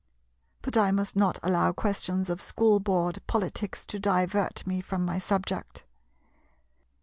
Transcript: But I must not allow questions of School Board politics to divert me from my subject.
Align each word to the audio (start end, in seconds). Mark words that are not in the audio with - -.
But 0.63 0.75
I 0.77 0.89
must 0.89 1.15
not 1.15 1.37
allow 1.43 1.73
questions 1.73 2.31
of 2.31 2.41
School 2.41 2.79
Board 2.79 3.19
politics 3.27 3.85
to 3.85 3.99
divert 3.99 4.65
me 4.65 4.81
from 4.81 5.05
my 5.05 5.19
subject. 5.19 5.83